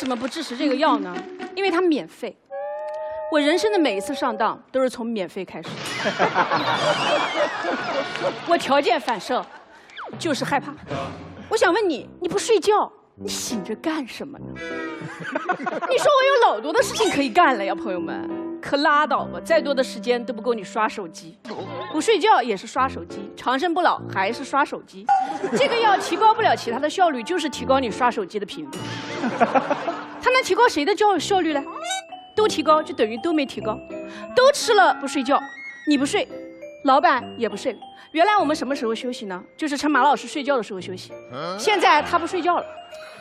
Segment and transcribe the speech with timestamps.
[0.00, 1.14] 为什么不支持这个药呢？
[1.54, 2.34] 因为它免费。
[3.30, 5.68] 我人生的每一次上当都是从免费开始。
[8.48, 9.44] 我条件反射，
[10.18, 10.72] 就是害怕。
[11.50, 14.46] 我想问你，你不睡觉，你醒着干什么呢？
[14.56, 18.26] 你说我有老多的事情可以干了呀，朋友们，
[18.62, 19.38] 可拉倒吧！
[19.44, 21.38] 再多的时间都不够你刷手机，
[21.92, 25.04] 不睡觉也是刷手机，长生不老还是刷手机。
[25.58, 28.78] 这个药提高不了其他的效率，就是提高你刷手机的频率。
[30.42, 31.62] 提高谁的效效率呢？
[32.36, 33.78] 都提高就等于都没提高，
[34.34, 35.40] 都吃了不睡觉，
[35.88, 36.26] 你不睡，
[36.84, 37.76] 老板也不睡。
[38.12, 39.42] 原来我们什么时候休息呢？
[39.56, 41.12] 就是趁马老师睡觉的时候休息。
[41.58, 42.66] 现在他不睡觉了，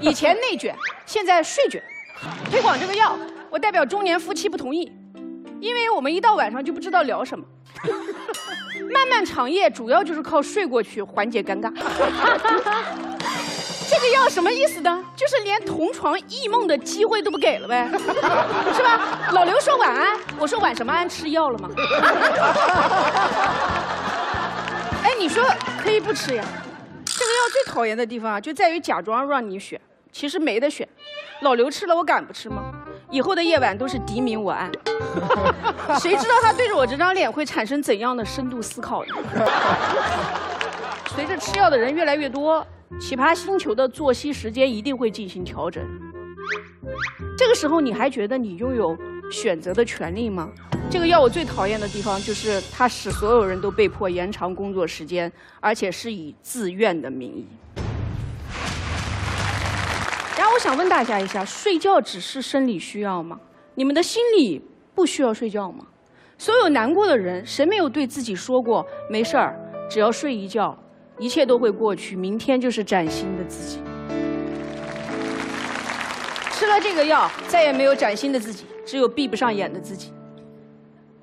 [0.00, 0.74] 以前内卷，
[1.06, 1.82] 现在睡卷。
[2.50, 3.18] 推广这个药，
[3.50, 4.90] 我代表中年夫妻不同意，
[5.60, 7.44] 因为我们一到晚上就不知道聊什么。
[8.92, 11.72] 漫漫长夜主要就是靠睡过去缓解尴尬。
[13.92, 15.04] 这个药什么意思呢？
[15.14, 17.86] 就是连同床异梦的机会都不给了呗，
[18.74, 19.28] 是吧？
[19.32, 21.06] 老刘说晚安，我说晚什么安？
[21.06, 21.68] 吃药了吗？
[25.04, 25.44] 哎，你说
[25.82, 26.42] 可以不吃呀？
[27.04, 29.78] 这个药最讨厌的地方啊，就在于假装让你选，
[30.10, 30.88] 其实没得选。
[31.42, 32.72] 老刘吃了，我敢不吃吗？
[33.10, 34.72] 以后的夜晚都是敌明我暗，
[36.00, 39.14] 谁知道他对着我这张脸会产生怎样的深度思考呢？
[41.14, 42.66] 随着吃药的人越来越多。
[43.00, 45.82] 奇葩星球的作息时间一定会进行调整。
[47.36, 48.96] 这个时候，你还觉得你拥有
[49.30, 50.48] 选择的权利吗？
[50.90, 57.46] 这个药我最讨厌的地方就是它使所有人都被迫延长工作时间，而且是以自愿的名义。
[60.36, 63.40] 然后我想问大家一下：睡觉只是生理需要吗？
[63.74, 64.60] 你们的心里
[64.94, 65.86] 不需要睡觉吗？
[66.36, 70.76] 所有难过的人，谁没有对自己说过“没事儿，只要睡一觉”？
[71.22, 73.78] 一切都会过去，明天就是崭新的自己。
[76.50, 80.12] 吃了这个药，再也没有崭新的自己，只有闭不上眼的自己。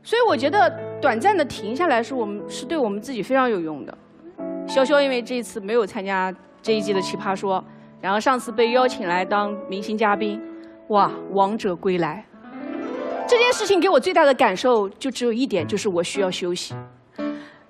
[0.00, 3.98] 所以我觉得短暂的停下来，是我们是对我们自己非常有用的。
[4.68, 6.32] 潇潇因为这次没有参加
[6.62, 7.62] 这一季的奇葩说，
[8.00, 10.40] 然后上次被邀请来当明星嘉宾，
[10.90, 12.24] 哇，王者归来！
[13.26, 16.76] 这件事情给我最大的感受就只有一点，就是我需要休息。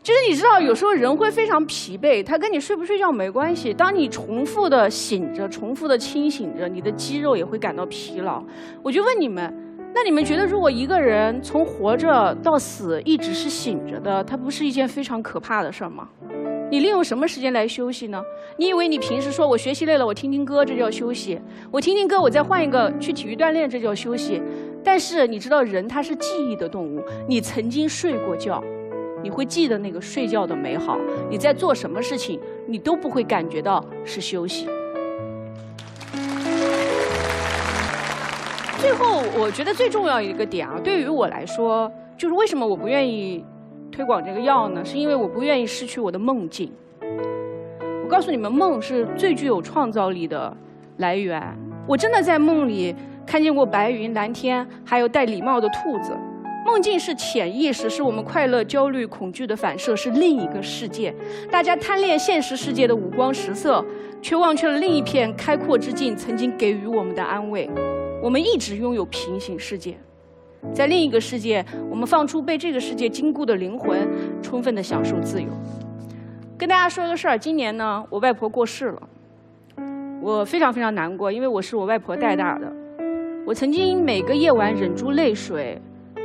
[0.02, 3.72] 就是你知道，有时候人会非常疲惫，他跟你睡不睡觉没关系。
[3.74, 8.42] 当你重复的醒着、重复的清醒着，你的肌肉也会感到疲劳。
[8.82, 9.54] 我就问你们，
[9.94, 16.08] 那你们觉得，如果一个人从活着到死一直是醒着的，他不是一件非常可怕的事儿吗？
[16.70, 18.22] 你利用什么时间来休息呢？
[18.56, 21.36] 你以为你平时说我学习累了，我听听歌，这叫休息；
[21.70, 24.40] 我听听歌，我再换一个去体育锻炼，这叫休息。
[24.82, 28.64] 但是你知道，人他是记忆的动物，你曾经睡过觉。
[29.22, 30.98] 你会记得那个睡觉的美好，
[31.28, 34.66] 你在做什么事情，你都不会感觉到是休息。
[38.78, 43.44] 最后，我觉得最重要一个点啊，对于我来说，就是为什么我不愿意
[43.92, 44.82] 推广这个药呢？
[44.84, 46.72] 是因为我不愿意失去我的梦境。
[47.00, 50.56] 我告诉你们，梦是最具有创造力的
[50.96, 51.42] 来源。
[51.86, 52.94] 我真的在梦里
[53.26, 56.16] 看见过白云、蓝天，还有戴礼帽的兔子。
[56.70, 61.12] 梦境是潜意识，是我们快乐、焦虑、恐惧的反射，是另一个世界。
[61.50, 63.84] 大家贪恋现实世界的五光十色，
[64.22, 67.68] 却忘却了另一片开阔之境曾经给予我们的安慰。
[68.22, 69.98] 我们一直拥有平行世界，
[70.72, 74.08] 在另一个世界，我们放出被这个世界禁锢的灵魂，
[74.40, 75.48] 充分的享受自由。
[76.56, 79.02] 跟大家说个事儿，今年呢，我外婆过世了，
[80.22, 82.72] 我非常非常难过，因为我是我外婆带大的。
[83.44, 85.76] 我曾经每个夜晚忍住泪水。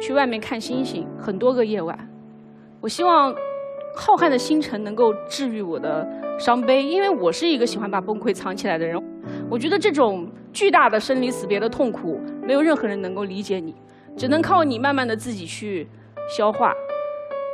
[0.01, 1.97] 去外面看星星，很多个夜晚。
[2.81, 3.33] 我希望
[3.95, 6.07] 浩瀚的星辰能够治愈我的
[6.38, 9.01] 伤悲，因为我是一个喜欢把崩溃藏起来的人。
[9.50, 13.73] 我觉得这种巨大的生离死别的痛苦，没有任何人能够理解你，
[14.16, 15.88] 只能靠你慢慢的自己去
[16.29, 16.73] 消化。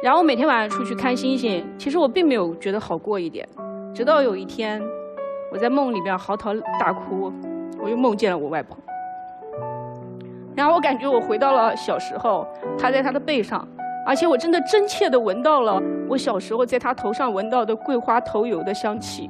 [0.03, 3.47] 然后每天晚上出去看星星，其实我并没有觉得好过一点。
[3.93, 4.81] 直到有一天，
[5.51, 7.31] 我在梦里边嚎啕大哭，
[7.79, 8.75] 我又梦见了我外婆。
[10.55, 12.45] 然后我感觉我回到了小时候，
[12.77, 13.67] 趴在他的背上，
[14.05, 19.29] 而且我真的真切地闻到了我小时候在他头上闻到的桂花头油的香气。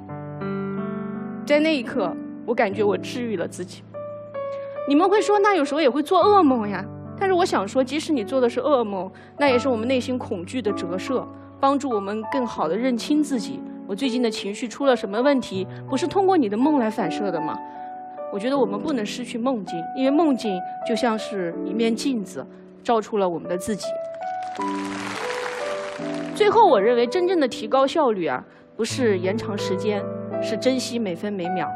[1.46, 2.12] 在那一刻，
[2.46, 3.84] 我感觉我治愈了自己。
[4.88, 6.84] 你们会说，那有时候也会做噩梦呀？
[7.20, 11.24] 但是我想说，即使你做的是噩梦，那也是我们内心恐惧的折射，
[11.60, 13.62] 帮助我们更好地认清自己。
[13.88, 15.68] 我最近的情绪出了什么问题？
[15.88, 17.56] 不是通过你的梦来反射的吗？
[18.32, 20.58] 我觉得我们不能失去梦境，因为梦境
[20.88, 22.46] 就像是一面镜子，
[22.84, 23.88] 照出了我们的自己。
[26.34, 28.44] 最后，我认为真正的提高效率啊，
[28.76, 30.02] 不是延长时间，
[30.42, 31.70] 是珍惜每分每秒。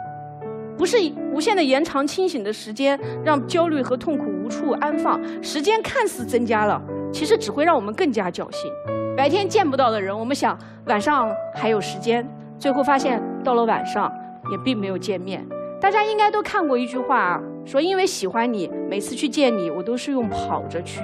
[0.78, 0.98] 不是
[1.32, 5.22] 无限的延长清醒的时间，让焦虑和痛苦无处安放。
[5.44, 6.82] 时间看似增加了，
[7.14, 8.72] 其实只会让我们更加侥幸。
[9.16, 10.58] 白天见不到的人，我们想
[10.88, 14.12] 晚上还有时间，最后发现到了晚上
[14.52, 15.46] 也并没有见面。
[15.86, 21.00] 大家应该都看过一句话啊，说因为喜欢你，每次去见你，我都是用跑着去。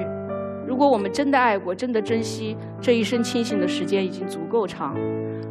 [0.66, 4.98] 如果我们真的爱过，真的珍惜这一生清醒的时间已经足够长，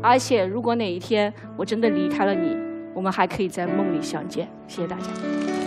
[0.03, 2.57] 而且如果哪一天我真的离开了你，
[2.93, 4.49] 我们还可以在梦里相见。
[4.67, 5.61] 谢谢大家。